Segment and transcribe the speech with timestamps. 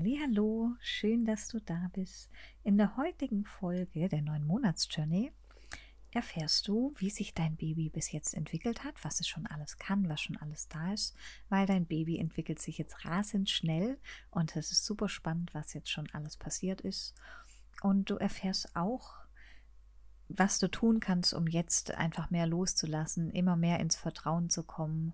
[0.00, 2.30] Hallo, schön, dass du da bist.
[2.62, 5.32] In der heutigen Folge der neuen Monatsjourney
[6.12, 10.08] erfährst du, wie sich dein Baby bis jetzt entwickelt hat, was es schon alles kann,
[10.08, 11.16] was schon alles da ist,
[11.48, 13.98] weil dein Baby entwickelt sich jetzt rasend schnell
[14.30, 17.16] und es ist super spannend, was jetzt schon alles passiert ist.
[17.82, 19.16] Und du erfährst auch,
[20.28, 25.12] was du tun kannst, um jetzt einfach mehr loszulassen, immer mehr ins Vertrauen zu kommen,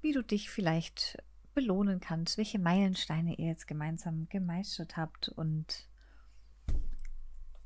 [0.00, 1.22] wie du dich vielleicht
[1.56, 5.88] belohnen kannst, welche Meilensteine ihr jetzt gemeinsam gemeistert habt und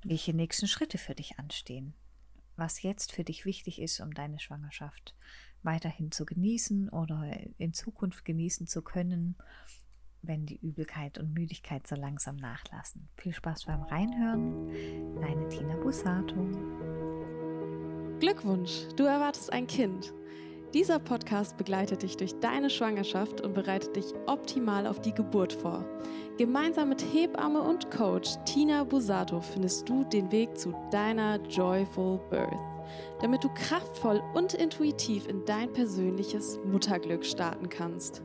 [0.05, 1.93] welche nächsten Schritte für dich anstehen.
[2.57, 5.15] Was jetzt für dich wichtig ist, um deine Schwangerschaft
[5.63, 9.35] weiterhin zu genießen oder in Zukunft genießen zu können,
[10.23, 13.09] wenn die Übelkeit und Müdigkeit so langsam nachlassen.
[13.17, 15.21] Viel Spaß beim Reinhören.
[15.21, 16.37] Deine Tina Busato.
[18.21, 20.13] Glückwunsch, du erwartest ein Kind.
[20.73, 25.85] Dieser Podcast begleitet dich durch deine Schwangerschaft und bereitet dich optimal auf die Geburt vor.
[26.39, 32.55] Gemeinsam mit Hebamme und Coach Tina Busato findest du den Weg zu deiner Joyful Birth,
[33.21, 38.23] damit du kraftvoll und intuitiv in dein persönliches Mutterglück starten kannst.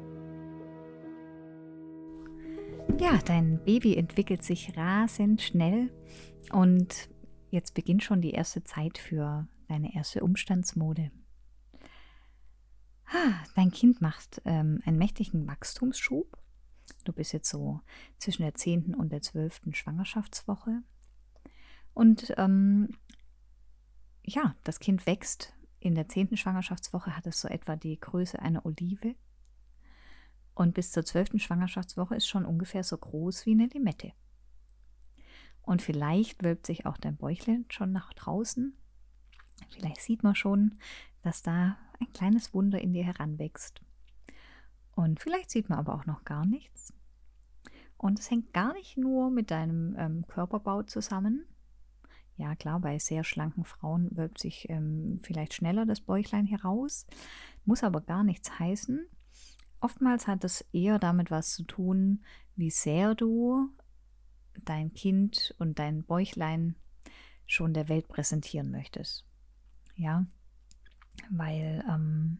[2.99, 5.91] Ja, dein Baby entwickelt sich rasend schnell
[6.53, 7.09] und
[7.49, 11.09] jetzt beginnt schon die erste Zeit für deine erste Umstandsmode.
[13.55, 16.37] Dein Kind macht ähm, einen mächtigen Wachstumsschub.
[17.03, 17.81] Du bist jetzt so
[18.17, 18.95] zwischen der 10.
[18.95, 19.61] und der 12.
[19.71, 20.81] Schwangerschaftswoche.
[21.93, 22.89] Und ähm,
[24.23, 25.53] ja, das Kind wächst.
[25.79, 26.35] In der 10.
[26.35, 29.15] Schwangerschaftswoche hat es so etwa die Größe einer Olive.
[30.55, 31.41] Und bis zur 12.
[31.41, 34.13] Schwangerschaftswoche ist schon ungefähr so groß wie eine Limette.
[35.61, 38.75] Und vielleicht wölbt sich auch dein Bäuchlein schon nach draußen.
[39.69, 40.79] Vielleicht sieht man schon,
[41.21, 43.81] dass da ein kleines Wunder in dir heranwächst.
[44.95, 46.93] Und vielleicht sieht man aber auch noch gar nichts.
[47.97, 51.45] Und es hängt gar nicht nur mit deinem ähm, Körperbau zusammen.
[52.37, 57.07] Ja, klar, bei sehr schlanken Frauen wölbt sich ähm, vielleicht schneller das Bäuchlein heraus,
[57.63, 59.07] muss aber gar nichts heißen.
[59.79, 62.23] Oftmals hat es eher damit was zu tun,
[62.55, 63.69] wie sehr du
[64.63, 66.75] dein Kind und dein Bäuchlein
[67.45, 69.25] schon der Welt präsentieren möchtest.
[69.95, 70.25] Ja,
[71.29, 72.39] weil ähm,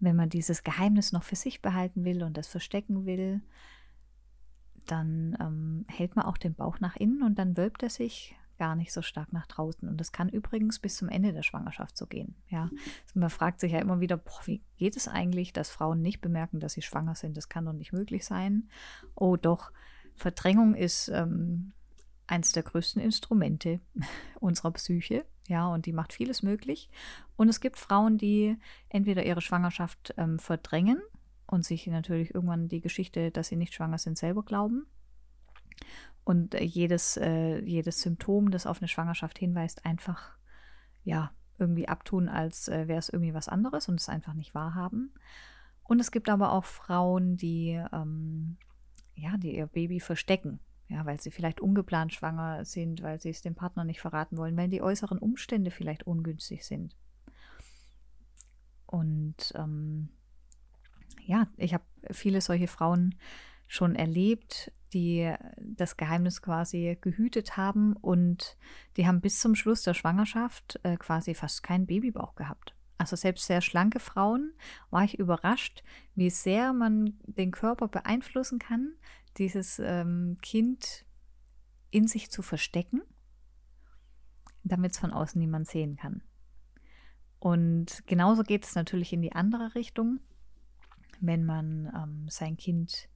[0.00, 3.40] wenn man dieses Geheimnis noch für sich behalten will und das verstecken will,
[4.86, 8.76] dann ähm, hält man auch den Bauch nach innen und dann wölbt er sich gar
[8.76, 9.88] nicht so stark nach draußen.
[9.88, 12.36] Und das kann übrigens bis zum Ende der Schwangerschaft so gehen.
[12.48, 12.70] Ja,
[13.02, 16.20] also man fragt sich ja immer wieder, boah, wie geht es eigentlich, dass Frauen nicht
[16.20, 17.36] bemerken, dass sie schwanger sind?
[17.36, 18.68] Das kann doch nicht möglich sein.
[19.14, 19.72] Oh, doch.
[20.14, 21.72] Verdrängung ist ähm,
[22.26, 23.80] eines der größten Instrumente
[24.40, 25.24] unserer Psyche.
[25.46, 26.88] Ja, und die macht vieles möglich.
[27.36, 28.56] Und es gibt Frauen, die
[28.88, 31.00] entweder ihre Schwangerschaft ähm, verdrängen
[31.46, 34.86] und sich natürlich irgendwann die Geschichte, dass sie nicht schwanger sind, selber glauben.
[36.24, 40.38] Und äh, jedes, äh, jedes Symptom, das auf eine Schwangerschaft hinweist, einfach
[41.02, 45.12] ja irgendwie abtun, als äh, wäre es irgendwie was anderes und es einfach nicht wahrhaben.
[45.82, 48.56] Und es gibt aber auch Frauen, die ähm,
[49.14, 50.58] ja, die ihr Baby verstecken
[50.88, 54.56] ja, weil sie vielleicht ungeplant schwanger sind, weil sie es dem Partner nicht verraten wollen,
[54.56, 56.96] weil die äußeren Umstände vielleicht ungünstig sind.
[58.86, 60.08] Und ähm,
[61.26, 63.14] ja, ich habe viele solche Frauen
[63.66, 68.56] schon erlebt, die das Geheimnis quasi gehütet haben und
[68.96, 72.74] die haben bis zum Schluss der Schwangerschaft äh, quasi fast keinen Babybauch gehabt.
[72.96, 74.52] Also selbst sehr schlanke Frauen
[74.90, 75.82] war ich überrascht,
[76.14, 78.94] wie sehr man den Körper beeinflussen kann,
[79.38, 81.04] dieses ähm, Kind
[81.90, 83.02] in sich zu verstecken,
[84.62, 86.22] damit es von außen niemand sehen kann.
[87.38, 90.20] Und genauso geht es natürlich in die andere Richtung,
[91.20, 93.08] wenn man ähm, sein Kind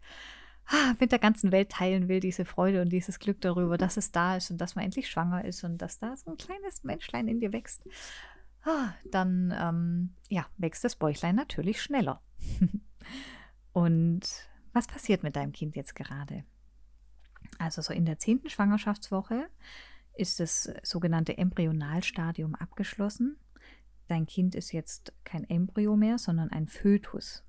[0.67, 4.12] ah, mit der ganzen Welt teilen will, diese Freude und dieses Glück darüber, dass es
[4.12, 7.27] da ist und dass man endlich schwanger ist und dass da so ein kleines Menschlein
[7.27, 7.83] in dir wächst,
[8.65, 12.21] ah, dann ähm, ja, wächst das Bäuchlein natürlich schneller.
[13.73, 14.21] und
[14.78, 16.44] was passiert mit deinem Kind jetzt gerade?
[17.58, 19.49] Also so in der zehnten Schwangerschaftswoche
[20.14, 23.41] ist das sogenannte Embryonalstadium abgeschlossen.
[24.06, 27.43] Dein Kind ist jetzt kein Embryo mehr, sondern ein Fötus.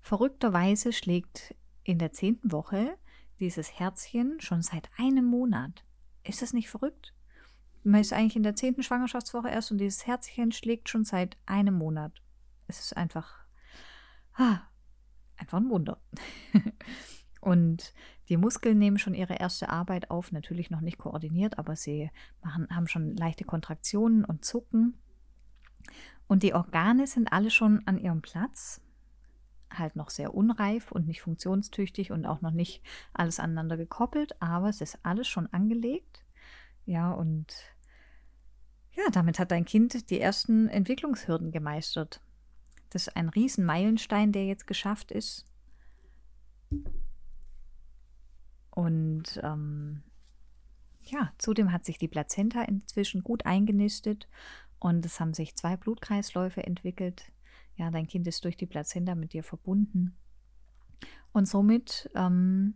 [0.00, 1.54] Verrückterweise schlägt
[1.84, 2.96] in der zehnten Woche
[3.38, 5.84] dieses Herzchen schon seit einem Monat.
[6.24, 7.12] Ist das nicht verrückt?
[7.82, 11.74] Man ist eigentlich in der zehnten Schwangerschaftswoche erst und dieses Herzchen schlägt schon seit einem
[11.74, 12.22] Monat.
[12.68, 13.44] Es ist einfach
[14.32, 14.62] ah,
[15.40, 16.00] einfach ein Wunder.
[17.40, 17.94] und
[18.28, 22.10] die Muskeln nehmen schon ihre erste Arbeit auf, natürlich noch nicht koordiniert, aber sie
[22.42, 24.94] machen, haben schon leichte Kontraktionen und Zucken.
[26.28, 28.80] Und die Organe sind alle schon an ihrem Platz.
[29.72, 32.82] halt noch sehr unreif und nicht funktionstüchtig und auch noch nicht
[33.12, 36.24] alles aneinander gekoppelt, aber es ist alles schon angelegt.
[36.86, 37.54] Ja, und
[38.96, 42.20] ja, damit hat dein Kind die ersten Entwicklungshürden gemeistert.
[42.90, 45.46] Das ist ein riesen Meilenstein, der jetzt geschafft ist.
[48.70, 50.02] Und ähm,
[51.02, 54.28] ja, zudem hat sich die Plazenta inzwischen gut eingenistet
[54.78, 57.32] und es haben sich zwei Blutkreisläufe entwickelt.
[57.76, 60.16] Ja, dein Kind ist durch die Plazenta mit dir verbunden.
[61.32, 62.74] Und somit ähm,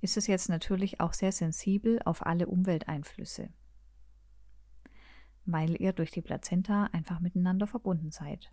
[0.00, 3.48] ist es jetzt natürlich auch sehr sensibel auf alle Umwelteinflüsse,
[5.44, 8.52] weil ihr durch die Plazenta einfach miteinander verbunden seid.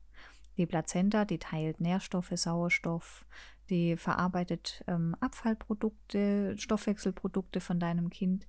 [0.57, 3.25] Die Plazenta, die teilt Nährstoffe, Sauerstoff,
[3.69, 8.45] die verarbeitet ähm, Abfallprodukte, Stoffwechselprodukte von deinem Kind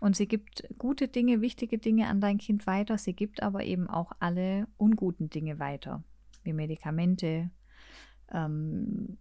[0.00, 2.98] und sie gibt gute Dinge, wichtige Dinge an dein Kind weiter.
[2.98, 6.02] Sie gibt aber eben auch alle unguten Dinge weiter,
[6.42, 7.50] wie Medikamente,
[8.30, 9.18] ähm,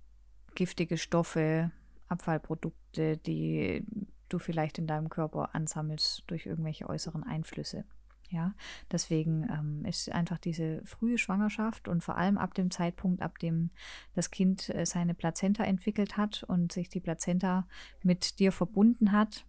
[0.54, 1.72] giftige Stoffe,
[2.08, 3.86] Abfallprodukte, die
[4.30, 7.86] du vielleicht in deinem Körper ansammelst durch irgendwelche äußeren Einflüsse.
[8.30, 8.54] Ja,
[8.92, 13.69] deswegen ähm, ist einfach diese frühe Schwangerschaft und vor allem ab dem Zeitpunkt, ab dem
[14.13, 17.68] das Kind äh, seine Plazenta entwickelt hat und sich die Plazenta
[18.01, 19.45] mit dir verbunden hat,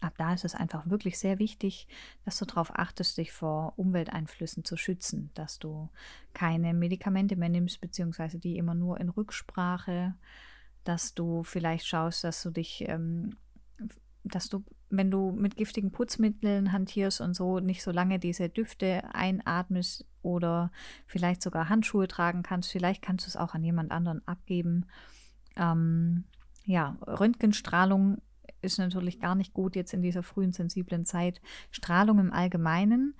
[0.00, 1.86] Ab da ist es einfach wirklich sehr wichtig,
[2.24, 5.88] dass du darauf achtest, dich vor Umwelteinflüssen zu schützen, dass du
[6.32, 10.14] keine Medikamente mehr nimmst, beziehungsweise die immer nur in Rücksprache,
[10.84, 13.36] dass du vielleicht schaust, dass du dich, ähm,
[14.24, 19.02] dass du, wenn du mit giftigen Putzmitteln hantierst und so, nicht so lange diese Düfte
[19.14, 20.72] einatmest oder
[21.06, 22.72] vielleicht sogar Handschuhe tragen kannst.
[22.72, 24.86] Vielleicht kannst du es auch an jemand anderen abgeben.
[25.56, 26.24] Ähm,
[26.64, 28.22] ja, Röntgenstrahlung
[28.62, 31.42] ist natürlich gar nicht gut jetzt in dieser frühen sensiblen Zeit.
[31.70, 33.14] Strahlung im Allgemeinen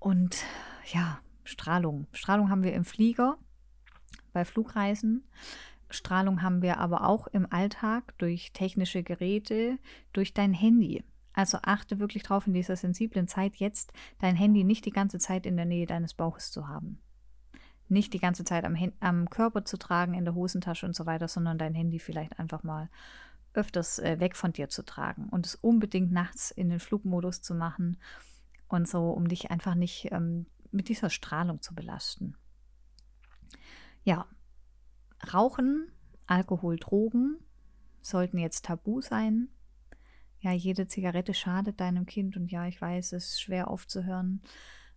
[0.00, 0.44] und
[0.92, 2.08] ja, Strahlung.
[2.12, 3.38] Strahlung haben wir im Flieger
[4.32, 5.28] bei Flugreisen.
[5.96, 9.78] Strahlung haben wir aber auch im Alltag durch technische Geräte,
[10.12, 11.04] durch dein Handy.
[11.32, 15.44] Also achte wirklich darauf, in dieser sensiblen Zeit jetzt dein Handy nicht die ganze Zeit
[15.44, 16.98] in der Nähe deines Bauches zu haben.
[17.88, 21.28] Nicht die ganze Zeit am, am Körper zu tragen, in der Hosentasche und so weiter,
[21.28, 22.88] sondern dein Handy vielleicht einfach mal
[23.52, 27.54] öfters äh, weg von dir zu tragen und es unbedingt nachts in den Flugmodus zu
[27.54, 27.98] machen
[28.68, 32.34] und so, um dich einfach nicht ähm, mit dieser Strahlung zu belasten.
[34.04, 34.26] Ja,
[35.32, 35.90] Rauchen,
[36.26, 37.38] Alkohol, Drogen
[38.00, 39.48] sollten jetzt tabu sein.
[40.40, 44.42] Ja, jede Zigarette schadet deinem Kind und ja, ich weiß, es ist schwer aufzuhören.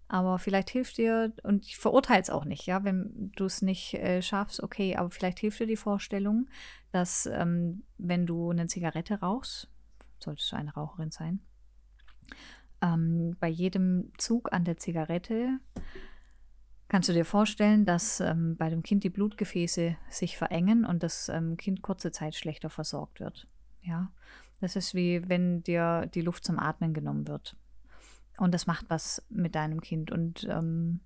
[0.07, 3.93] Aber vielleicht hilft dir, und ich verurteile es auch nicht, ja, wenn du es nicht
[3.93, 6.49] äh, schaffst, okay, aber vielleicht hilft dir die Vorstellung,
[6.91, 9.69] dass ähm, wenn du eine Zigarette rauchst,
[10.19, 11.41] solltest du eine Raucherin sein,
[12.81, 15.59] ähm, bei jedem Zug an der Zigarette
[16.89, 21.29] kannst du dir vorstellen, dass ähm, bei dem Kind die Blutgefäße sich verengen und das
[21.29, 23.47] ähm, Kind kurze Zeit schlechter versorgt wird.
[23.81, 24.11] Ja,
[24.59, 27.55] das ist wie wenn dir die Luft zum Atmen genommen wird.
[28.37, 30.11] Und das macht was mit deinem Kind.
[30.11, 31.01] Und ähm,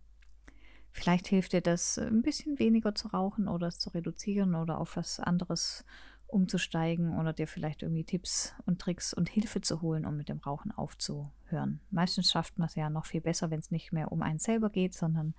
[0.91, 4.95] vielleicht hilft dir das, ein bisschen weniger zu rauchen oder es zu reduzieren oder auf
[4.95, 5.85] was anderes
[6.33, 10.39] umzusteigen oder dir vielleicht irgendwie Tipps und Tricks und Hilfe zu holen, um mit dem
[10.39, 11.79] Rauchen aufzuhören.
[11.91, 14.69] Meistens schafft man es ja noch viel besser, wenn es nicht mehr um einen selber
[14.69, 15.33] geht, sondern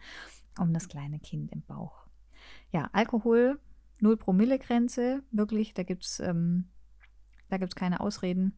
[0.59, 2.07] um das kleine Kind im Bauch.
[2.71, 3.59] Ja, Alkohol,
[4.01, 6.69] 0 Promille Grenze, wirklich, da gibt es ähm,
[7.75, 8.57] keine Ausreden.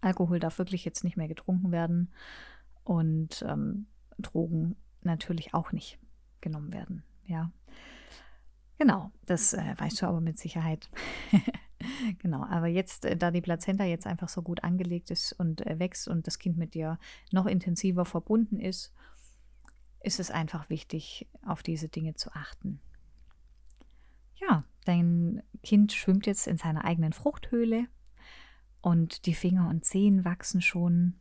[0.00, 2.12] Alkohol darf wirklich jetzt nicht mehr getrunken werden
[2.84, 3.86] und ähm,
[4.18, 5.98] Drogen natürlich auch nicht
[6.40, 7.04] genommen werden.
[7.26, 7.52] Ja,
[8.78, 10.88] genau, das äh, weißt du aber mit Sicherheit.
[12.18, 15.78] genau, aber jetzt, äh, da die Plazenta jetzt einfach so gut angelegt ist und äh,
[15.78, 16.98] wächst und das Kind mit dir
[17.32, 18.92] noch intensiver verbunden ist,
[20.00, 22.80] ist es einfach wichtig, auf diese Dinge zu achten.
[24.36, 27.86] Ja, dein Kind schwimmt jetzt in seiner eigenen Fruchthöhle
[28.80, 31.14] und die Finger und Zehen wachsen schon.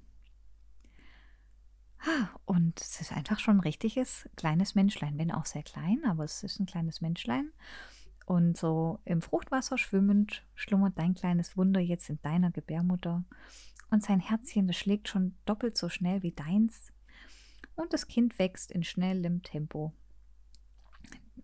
[2.46, 6.44] Und es ist einfach schon ein richtiges kleines Menschlein, wenn auch sehr klein, aber es
[6.44, 7.52] ist ein kleines Menschlein.
[8.26, 13.24] Und so im Fruchtwasser schwimmend schlummert dein kleines Wunder jetzt in deiner Gebärmutter.
[13.90, 16.92] Und sein Herzchen, das schlägt schon doppelt so schnell wie deins.
[17.76, 19.94] Und das Kind wächst in schnellem Tempo.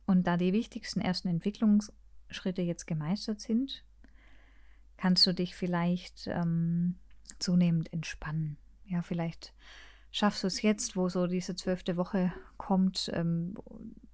[0.05, 3.86] Und da die wichtigsten ersten Entwicklungsschritte jetzt gemeistert sind,
[4.98, 6.95] kannst du dich vielleicht ähm,
[7.39, 8.57] zunehmend entspannen.
[8.86, 9.53] Ja, vielleicht
[10.13, 13.55] schaffst du es jetzt, wo so diese zwölfte Woche kommt ähm,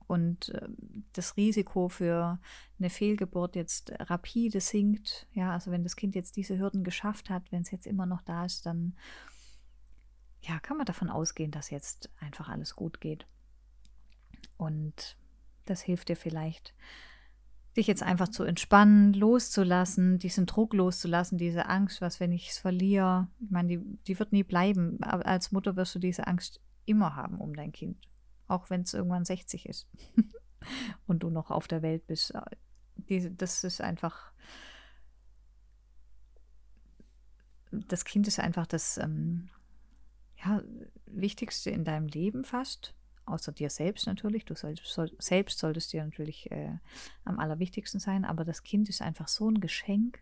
[0.08, 0.68] und äh,
[1.13, 2.39] das Risiko für
[2.79, 5.27] eine Fehlgeburt jetzt rapide sinkt.
[5.34, 8.22] Ja, also wenn das Kind jetzt diese Hürden geschafft hat, wenn es jetzt immer noch
[8.22, 8.96] da ist, dann
[10.41, 13.27] ja, kann man davon ausgehen, dass jetzt einfach alles gut geht.
[14.58, 15.18] Und
[15.65, 16.74] Das hilft dir vielleicht,
[17.78, 22.58] dich jetzt einfach zu entspannen, loszulassen, diesen Druck loszulassen, diese Angst, was, wenn ich es
[22.58, 23.28] verliere.
[23.40, 25.02] Ich meine, die, die wird nie bleiben.
[25.02, 28.08] Aber als Mutter wirst du diese Angst immer haben um dein Kind.
[28.48, 29.88] Auch wenn es irgendwann 60 ist
[31.08, 32.34] und du noch auf der Welt bist.
[32.96, 34.34] Die, das ist einfach.
[37.72, 39.50] Das Kind ist einfach das ähm,
[40.44, 40.64] ja,
[41.06, 42.96] Wichtigste in deinem Leben fast
[43.29, 44.45] außer dir selbst natürlich.
[44.45, 46.77] Du soll, soll, selbst solltest dir natürlich äh,
[47.24, 50.21] am allerwichtigsten sein, aber das Kind ist einfach so ein Geschenk.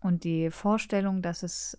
[0.00, 1.78] Und die Vorstellung, dass es,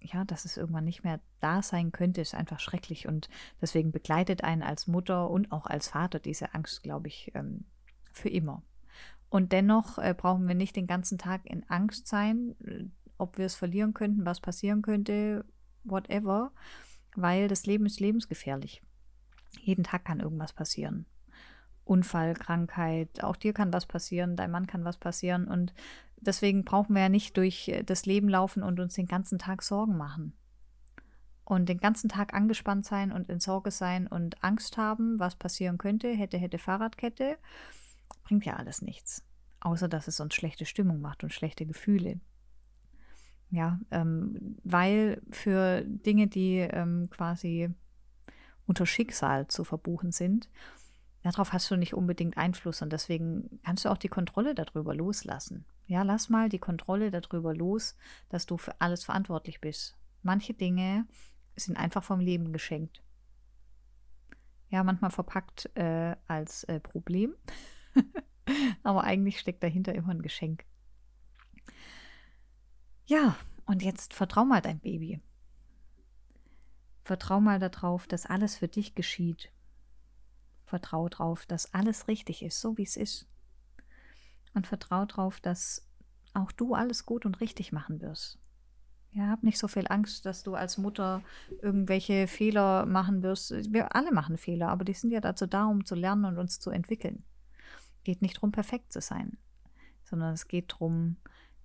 [0.00, 3.08] ja, dass es irgendwann nicht mehr da sein könnte, ist einfach schrecklich.
[3.08, 3.28] Und
[3.60, 7.64] deswegen begleitet einen als Mutter und auch als Vater diese Angst, glaube ich, ähm,
[8.12, 8.62] für immer.
[9.28, 12.84] Und dennoch äh, brauchen wir nicht den ganzen Tag in Angst sein, äh,
[13.18, 15.44] ob wir es verlieren könnten, was passieren könnte,
[15.82, 16.52] whatever,
[17.16, 18.82] weil das Leben ist lebensgefährlich.
[19.60, 21.06] Jeden Tag kann irgendwas passieren.
[21.84, 25.46] Unfall, Krankheit, auch dir kann was passieren, dein Mann kann was passieren.
[25.46, 25.74] Und
[26.16, 29.62] deswegen brauchen wir ja nicht durch äh, das Leben laufen und uns den ganzen Tag
[29.62, 30.32] Sorgen machen.
[31.44, 35.76] Und den ganzen Tag angespannt sein und in Sorge sein und Angst haben, was passieren
[35.76, 37.36] könnte, hätte, hätte Fahrradkette,
[38.22, 39.22] bringt ja alles nichts.
[39.60, 42.20] Außer dass es uns schlechte Stimmung macht und schlechte Gefühle.
[43.50, 47.70] Ja, ähm, weil für Dinge, die ähm, quasi
[48.66, 50.48] unter Schicksal zu verbuchen sind,
[51.22, 55.64] darauf hast du nicht unbedingt Einfluss und deswegen kannst du auch die Kontrolle darüber loslassen.
[55.86, 57.96] Ja, lass mal die Kontrolle darüber los,
[58.28, 59.96] dass du für alles verantwortlich bist.
[60.22, 61.06] Manche Dinge
[61.56, 63.02] sind einfach vom Leben geschenkt.
[64.70, 67.34] Ja, manchmal verpackt äh, als äh, Problem,
[68.82, 70.64] aber eigentlich steckt dahinter immer ein Geschenk.
[73.06, 75.20] Ja, und jetzt vertrau mal dein Baby.
[77.04, 79.52] Vertrau mal darauf, dass alles für dich geschieht.
[80.64, 83.28] Vertrau darauf, dass alles richtig ist, so wie es ist.
[84.54, 85.86] Und vertrau darauf, dass
[86.32, 88.38] auch du alles gut und richtig machen wirst.
[89.12, 91.22] Ja, hab nicht so viel Angst, dass du als Mutter
[91.62, 93.52] irgendwelche Fehler machen wirst.
[93.72, 96.58] Wir alle machen Fehler, aber die sind ja dazu da, um zu lernen und uns
[96.58, 97.22] zu entwickeln.
[98.02, 99.36] Geht nicht darum, perfekt zu sein,
[100.02, 101.16] sondern es geht darum,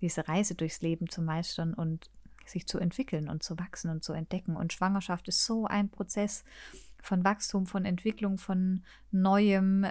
[0.01, 2.12] diese Reise durchs Leben zu meistern und
[2.50, 4.56] sich zu entwickeln und zu wachsen und zu entdecken.
[4.56, 6.44] Und Schwangerschaft ist so ein Prozess
[7.01, 9.86] von Wachstum, von Entwicklung, von Neuem.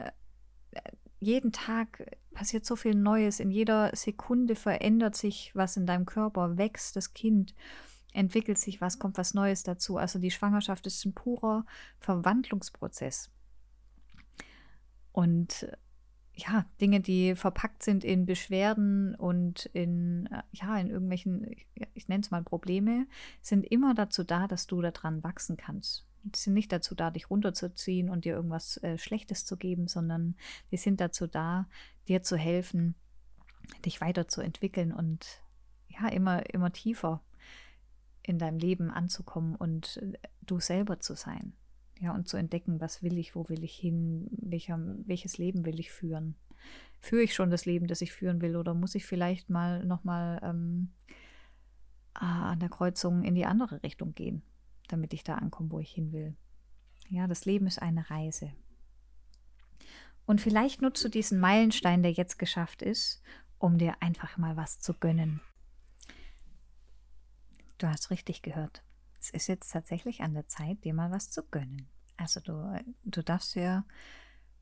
[1.20, 3.40] Jeden Tag passiert so viel Neues.
[3.40, 7.54] In jeder Sekunde verändert sich was in deinem Körper, wächst das Kind,
[8.12, 9.96] entwickelt sich was, kommt was Neues dazu.
[9.96, 11.64] Also die Schwangerschaft ist ein purer
[11.98, 13.30] Verwandlungsprozess.
[15.12, 15.68] Und
[16.38, 21.50] ja, Dinge, die verpackt sind in Beschwerden und in, äh, ja, in irgendwelchen,
[21.94, 23.06] ich nenne es mal Probleme,
[23.42, 26.06] sind immer dazu da, dass du daran wachsen kannst.
[26.22, 30.36] Die sind nicht dazu da, dich runterzuziehen und dir irgendwas äh, Schlechtes zu geben, sondern
[30.70, 31.68] die sind dazu da,
[32.06, 32.94] dir zu helfen,
[33.84, 35.42] dich weiterzuentwickeln und
[35.88, 37.20] ja, immer, immer tiefer
[38.22, 41.54] in deinem Leben anzukommen und äh, du selber zu sein.
[42.00, 45.80] Ja, und zu entdecken, was will ich, wo will ich hin, welcher, welches Leben will
[45.80, 46.36] ich führen.
[47.00, 50.40] Führe ich schon das Leben, das ich führen will, oder muss ich vielleicht mal nochmal
[50.42, 50.90] ähm,
[52.14, 54.42] ah, an der Kreuzung in die andere Richtung gehen,
[54.88, 56.36] damit ich da ankomme, wo ich hin will.
[57.08, 58.52] Ja, das Leben ist eine Reise.
[60.24, 63.22] Und vielleicht nutzt du diesen Meilenstein, der jetzt geschafft ist,
[63.58, 65.40] um dir einfach mal was zu gönnen.
[67.78, 68.82] Du hast richtig gehört
[69.20, 71.88] es ist jetzt tatsächlich an der Zeit, dir mal was zu gönnen.
[72.16, 73.84] Also du, du darfst dir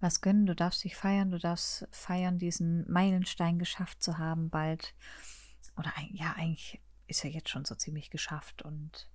[0.00, 4.94] was gönnen, du darfst dich feiern, du darfst feiern, diesen Meilenstein geschafft zu haben bald.
[5.76, 9.08] Oder ja, eigentlich ist er jetzt schon so ziemlich geschafft und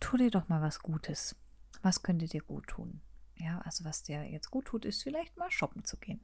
[0.00, 1.36] tu dir doch mal was Gutes.
[1.82, 3.00] Was könnte dir gut tun?
[3.36, 6.20] Ja, also was dir jetzt gut tut, ist vielleicht mal shoppen zu gehen.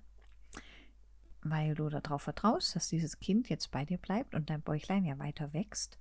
[1.42, 5.18] Weil du darauf vertraust, dass dieses Kind jetzt bei dir bleibt und dein Bäuchlein ja
[5.18, 5.98] weiter wächst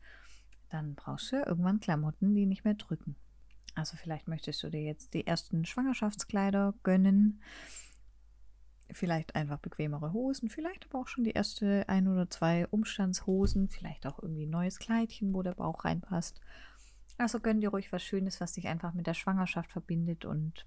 [0.70, 3.16] dann brauchst du ja irgendwann Klamotten, die nicht mehr drücken.
[3.76, 7.42] Also vielleicht möchtest du dir jetzt die ersten Schwangerschaftskleider gönnen.
[8.92, 14.08] Vielleicht einfach bequemere Hosen, vielleicht aber auch schon die erste ein oder zwei Umstandshosen, vielleicht
[14.08, 16.42] auch irgendwie ein neues Kleidchen, wo der Bauch reinpasst.
[17.18, 20.66] Also gönn dir ruhig was Schönes, was dich einfach mit der Schwangerschaft verbindet und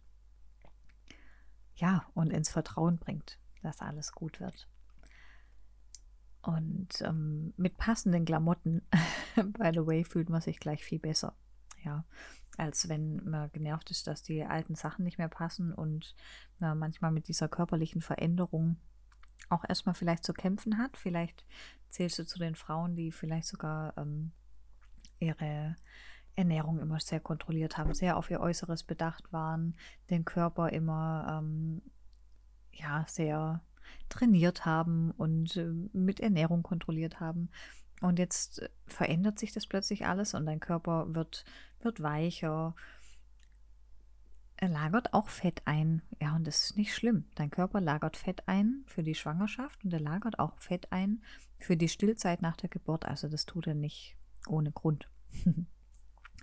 [1.74, 4.68] ja, und ins Vertrauen bringt, dass alles gut wird.
[6.42, 8.82] Und ähm, mit passenden Klamotten,
[9.36, 11.36] by the way, fühlt man sich gleich viel besser.
[11.84, 12.04] Ja,
[12.56, 16.14] als wenn man genervt ist, dass die alten Sachen nicht mehr passen und
[16.58, 18.76] man manchmal mit dieser körperlichen Veränderung
[19.48, 20.96] auch erstmal vielleicht zu kämpfen hat.
[20.96, 21.44] Vielleicht
[21.90, 24.32] zählst du zu den Frauen, die vielleicht sogar ähm,
[25.18, 25.76] ihre
[26.34, 29.76] Ernährung immer sehr kontrolliert haben, sehr auf ihr Äußeres bedacht waren,
[30.10, 31.82] den Körper immer ähm,
[32.72, 33.62] ja sehr
[34.08, 37.50] trainiert haben und äh, mit Ernährung kontrolliert haben.
[38.00, 41.44] Und jetzt äh, verändert sich das plötzlich alles und dein Körper wird,
[41.80, 42.74] wird weicher.
[44.56, 46.02] Er lagert auch Fett ein.
[46.20, 47.24] Ja, und das ist nicht schlimm.
[47.34, 51.22] Dein Körper lagert Fett ein für die Schwangerschaft und er lagert auch Fett ein
[51.58, 53.06] für die Stillzeit nach der Geburt.
[53.06, 55.08] Also das tut er nicht ohne Grund.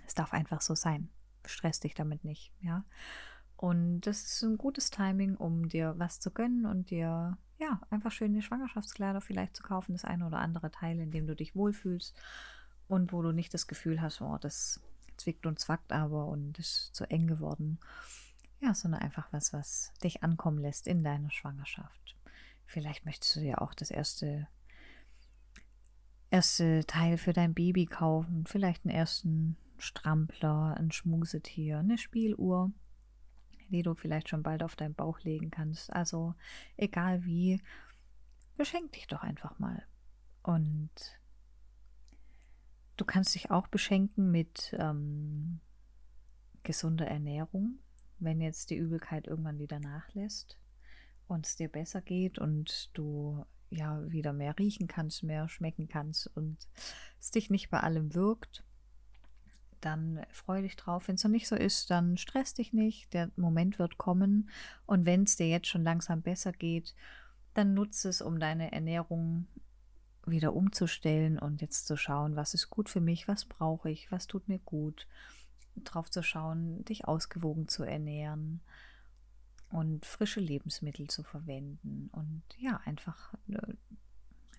[0.06, 1.08] Es darf einfach so sein.
[1.44, 2.84] Stress dich damit nicht, ja.
[3.60, 8.10] Und das ist ein gutes Timing, um dir was zu gönnen und dir ja einfach
[8.10, 12.18] schöne Schwangerschaftskleider vielleicht zu kaufen, das eine oder andere Teil, in dem du dich wohlfühlst
[12.88, 14.80] und wo du nicht das Gefühl hast, oh, das
[15.18, 17.78] zwickt und zwackt aber und ist zu eng geworden.
[18.62, 22.16] Ja, sondern einfach was, was dich ankommen lässt in deiner Schwangerschaft.
[22.64, 24.48] Vielleicht möchtest du dir auch das erste
[26.30, 32.72] erste Teil für dein Baby kaufen, vielleicht einen ersten Strampler, ein Schmusetier, eine Spieluhr,
[33.70, 35.92] die du vielleicht schon bald auf deinen Bauch legen kannst.
[35.92, 36.34] Also
[36.76, 37.60] egal wie,
[38.56, 39.82] beschenk dich doch einfach mal.
[40.42, 40.90] Und
[42.96, 45.60] du kannst dich auch beschenken mit ähm,
[46.62, 47.78] gesunder Ernährung,
[48.18, 50.58] wenn jetzt die Übelkeit irgendwann wieder nachlässt
[51.26, 56.26] und es dir besser geht und du ja wieder mehr riechen kannst, mehr schmecken kannst
[56.36, 56.68] und
[57.20, 58.64] es dich nicht bei allem wirkt,
[59.80, 61.08] dann freu dich drauf.
[61.08, 63.12] Wenn es noch nicht so ist, dann stress dich nicht.
[63.12, 64.50] Der Moment wird kommen.
[64.86, 66.94] Und wenn es dir jetzt schon langsam besser geht,
[67.54, 69.46] dann nutze es, um deine Ernährung
[70.26, 74.26] wieder umzustellen und jetzt zu schauen, was ist gut für mich, was brauche ich, was
[74.26, 75.08] tut mir gut.
[75.76, 78.60] Drauf zu schauen, dich ausgewogen zu ernähren
[79.70, 82.10] und frische Lebensmittel zu verwenden.
[82.12, 83.74] Und ja, einfach, äh,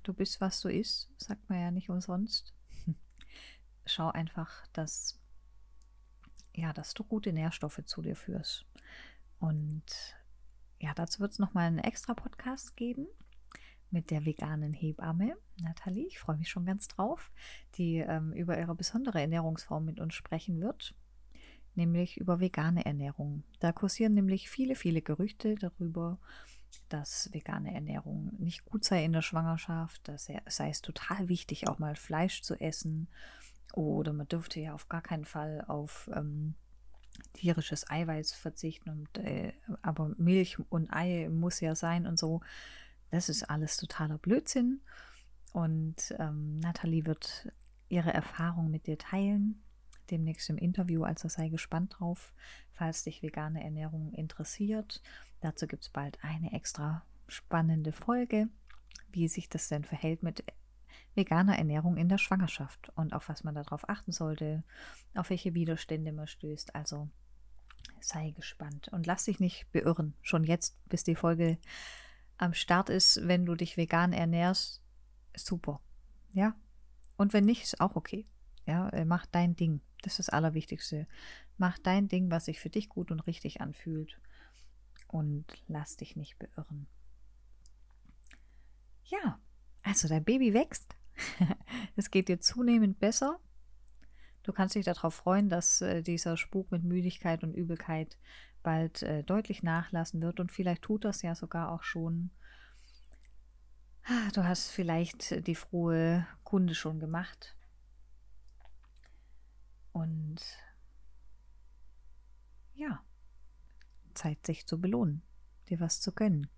[0.03, 2.53] du bist, was du isst, sagt man ja nicht umsonst.
[3.85, 5.19] Schau einfach, dass,
[6.53, 8.65] ja, dass du gute Nährstoffe zu dir führst.
[9.39, 9.83] Und
[10.79, 13.07] ja, dazu wird es nochmal einen extra Podcast geben
[13.89, 16.07] mit der veganen Hebamme Nathalie.
[16.07, 17.31] Ich freue mich schon ganz drauf,
[17.75, 20.95] die ähm, über ihre besondere Ernährungsform mit uns sprechen wird
[21.75, 23.43] nämlich über vegane Ernährung.
[23.59, 26.19] Da kursieren nämlich viele, viele Gerüchte darüber,
[26.89, 31.79] dass vegane Ernährung nicht gut sei in der Schwangerschaft, dass sei es total wichtig, auch
[31.79, 33.07] mal Fleisch zu essen
[33.73, 36.55] oder man dürfte ja auf gar keinen Fall auf ähm,
[37.33, 42.41] tierisches Eiweiß verzichten und äh, aber Milch und Ei muss ja sein und so.
[43.09, 44.81] Das ist alles totaler Blödsinn.
[45.51, 47.51] Und ähm, Nathalie wird
[47.89, 49.61] ihre Erfahrung mit dir teilen
[50.11, 52.33] demnächst im Interview, also sei gespannt drauf,
[52.71, 55.01] falls dich vegane Ernährung interessiert.
[55.39, 58.49] Dazu gibt es bald eine extra spannende Folge,
[59.11, 60.43] wie sich das denn verhält mit
[61.15, 64.63] veganer Ernährung in der Schwangerschaft und auf was man darauf achten sollte,
[65.13, 66.75] auf welche Widerstände man stößt.
[66.75, 67.09] Also
[67.99, 70.13] sei gespannt und lass dich nicht beirren.
[70.21, 71.57] Schon jetzt, bis die Folge
[72.37, 74.81] am Start ist, wenn du dich vegan ernährst,
[75.35, 75.81] super.
[76.33, 76.55] Ja.
[77.17, 78.25] Und wenn nicht, ist auch okay.
[78.65, 79.81] Ja, äh, mach dein Ding.
[80.01, 81.07] Das ist das Allerwichtigste.
[81.57, 84.19] Mach dein Ding, was sich für dich gut und richtig anfühlt.
[85.07, 86.87] Und lass dich nicht beirren.
[89.05, 89.39] Ja,
[89.83, 90.95] also dein Baby wächst.
[91.95, 93.39] es geht dir zunehmend besser.
[94.43, 98.17] Du kannst dich darauf freuen, dass äh, dieser Spuk mit Müdigkeit und Übelkeit
[98.63, 100.39] bald äh, deutlich nachlassen wird.
[100.39, 102.31] Und vielleicht tut das ja sogar auch schon.
[104.03, 107.55] Ah, du hast vielleicht die frohe Kunde schon gemacht
[109.91, 110.39] und
[112.73, 113.03] ja,
[114.13, 115.21] Zeit, sich zu belohnen,
[115.69, 116.49] dir was zu gönnen.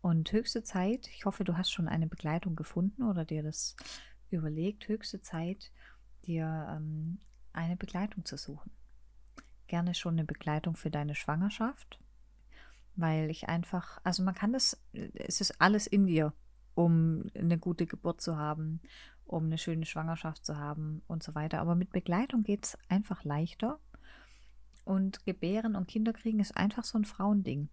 [0.00, 3.74] Und höchste Zeit, ich hoffe, du hast schon eine Begleitung gefunden oder dir das
[4.30, 5.72] überlegt, höchste Zeit,
[6.24, 7.18] dir ähm,
[7.52, 8.70] eine Begleitung zu suchen.
[9.66, 11.98] Gerne schon eine Begleitung für deine Schwangerschaft,
[12.96, 16.32] weil ich einfach, also man kann das, es ist alles in dir,
[16.74, 18.80] um eine gute Geburt zu haben,
[19.24, 21.60] um eine schöne Schwangerschaft zu haben und so weiter.
[21.60, 23.80] Aber mit Begleitung geht es einfach leichter.
[24.84, 27.68] Und Gebären und Kinderkriegen ist einfach so ein Frauending.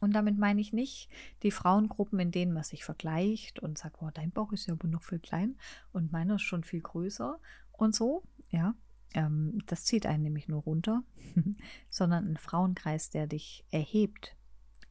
[0.00, 1.08] Und damit meine ich nicht
[1.42, 4.88] die Frauengruppen, in denen man sich vergleicht und sagt, oh, dein Bauch ist ja aber
[4.88, 5.56] noch viel klein
[5.92, 7.38] und meiner ist schon viel größer
[7.72, 8.22] und so.
[8.50, 8.74] Ja,
[9.14, 11.02] ähm, das zieht einen nämlich nur runter,
[11.90, 14.36] sondern ein Frauenkreis, der dich erhebt.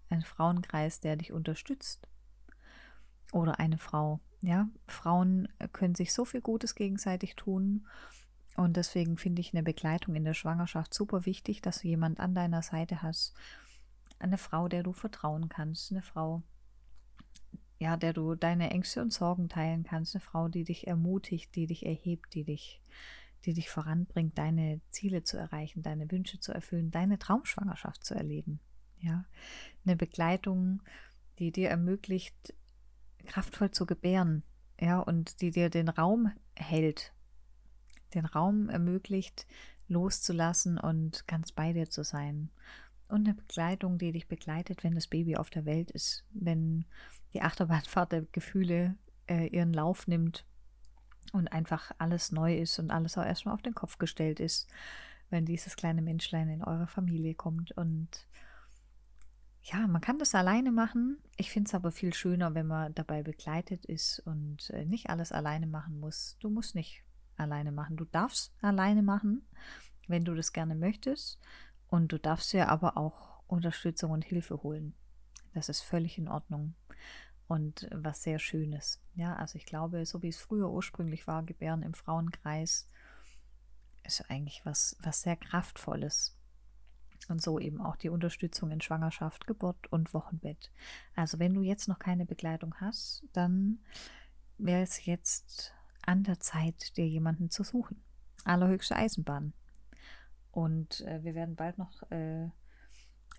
[0.09, 2.07] Ein Frauenkreis, der dich unterstützt.
[3.31, 7.87] Oder eine Frau, ja, Frauen können sich so viel Gutes gegenseitig tun.
[8.55, 12.33] Und deswegen finde ich eine Begleitung in der Schwangerschaft super wichtig, dass du jemand an
[12.33, 13.33] deiner Seite hast.
[14.25, 15.91] Eine Frau, der du vertrauen kannst.
[15.91, 16.41] Eine Frau,
[17.77, 20.15] ja, der du deine Ängste und Sorgen teilen kannst.
[20.15, 22.81] Eine Frau, die dich ermutigt, die dich erhebt, die dich,
[23.45, 28.59] die dich voranbringt, deine Ziele zu erreichen, deine Wünsche zu erfüllen, deine Traumschwangerschaft zu erleben.
[28.99, 29.25] Ja,
[29.85, 30.81] eine Begleitung,
[31.37, 32.55] die dir ermöglicht,
[33.27, 34.41] kraftvoll zu gebären,
[34.79, 37.13] ja, und die dir den Raum hält,
[38.15, 39.45] den Raum ermöglicht,
[39.87, 42.49] loszulassen und ganz bei dir zu sein.
[43.07, 46.85] Und eine Begleitung, die dich begleitet, wenn das Baby auf der Welt ist, wenn
[47.33, 48.95] die Achterbahnfahrt der Gefühle
[49.27, 50.45] äh, ihren Lauf nimmt
[51.33, 54.67] und einfach alles neu ist und alles auch erstmal auf den Kopf gestellt ist,
[55.29, 57.71] wenn dieses kleine Menschlein in eure Familie kommt.
[57.73, 58.27] Und
[59.63, 61.17] ja, man kann das alleine machen.
[61.37, 65.31] Ich finde es aber viel schöner, wenn man dabei begleitet ist und äh, nicht alles
[65.31, 66.37] alleine machen muss.
[66.39, 67.03] Du musst nicht
[67.37, 67.97] alleine machen.
[67.97, 69.47] Du darfst alleine machen,
[70.07, 71.39] wenn du das gerne möchtest.
[71.87, 74.95] Und du darfst dir aber auch Unterstützung und Hilfe holen.
[75.53, 76.75] Das ist völlig in Ordnung
[77.47, 79.01] und was sehr Schönes.
[79.13, 82.89] Ja, also ich glaube, so wie es früher ursprünglich war, Gebären im Frauenkreis,
[84.03, 86.37] ist eigentlich was, was sehr Kraftvolles.
[87.27, 90.71] Und so eben auch die Unterstützung in Schwangerschaft, Geburt und Wochenbett.
[91.15, 93.79] Also wenn du jetzt noch keine Begleitung hast, dann
[94.57, 95.73] wäre es jetzt
[96.05, 98.03] an der Zeit, dir jemanden zu suchen.
[98.43, 99.53] Allerhöchste Eisenbahn.
[100.55, 102.47] Und äh, wir werden bald noch äh,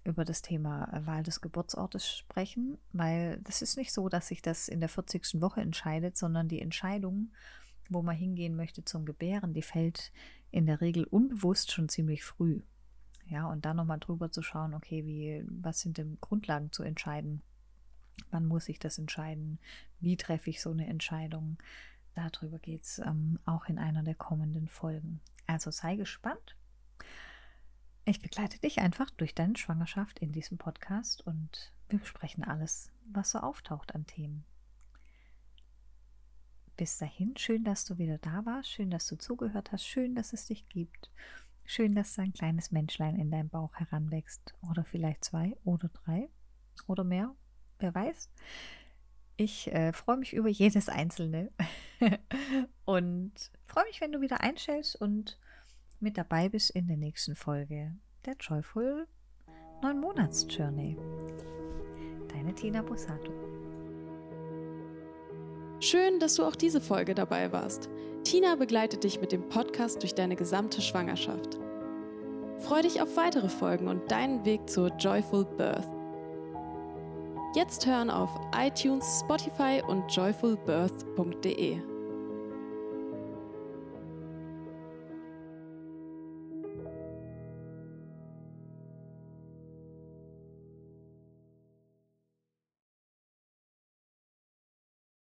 [0.04, 4.68] über das Thema Wahl des Geburtsortes sprechen, weil das ist nicht so, dass sich das
[4.68, 5.40] in der 40.
[5.40, 7.32] Woche entscheidet, sondern die Entscheidung,
[7.88, 10.12] wo man hingehen möchte zum Gebären, die fällt
[10.50, 12.60] in der Regel unbewusst schon ziemlich früh.
[13.24, 17.40] Ja, und dann nochmal drüber zu schauen, okay, wie, was sind denn Grundlagen zu entscheiden?
[18.30, 19.58] Wann muss ich das entscheiden?
[20.00, 21.56] Wie treffe ich so eine Entscheidung?
[22.14, 25.20] Darüber geht es ähm, auch in einer der kommenden Folgen.
[25.46, 26.56] Also sei gespannt.
[28.08, 33.32] Ich begleite dich einfach durch deine Schwangerschaft in diesem Podcast und wir besprechen alles, was
[33.32, 34.44] so auftaucht an Themen.
[36.76, 40.32] Bis dahin, schön, dass du wieder da warst, schön, dass du zugehört hast, schön, dass
[40.32, 41.10] es dich gibt,
[41.64, 46.28] schön, dass ein kleines Menschlein in deinem Bauch heranwächst oder vielleicht zwei oder drei
[46.86, 47.34] oder mehr,
[47.80, 48.30] wer weiß.
[49.36, 51.50] Ich äh, freue mich über jedes einzelne
[52.84, 53.32] und
[53.66, 55.40] freue mich, wenn du wieder einstellst und
[56.00, 59.06] mit dabei bist in der nächsten Folge der Joyful
[59.82, 60.96] 9 Monats Journey.
[62.28, 63.32] Deine Tina Bosato.
[65.80, 67.88] Schön, dass du auch diese Folge dabei warst.
[68.24, 71.58] Tina begleitet dich mit dem Podcast durch deine gesamte Schwangerschaft.
[72.58, 75.86] Freu dich auf weitere Folgen und deinen Weg zur Joyful Birth.
[77.54, 81.95] Jetzt hören auf iTunes, Spotify und joyfulbirth.de.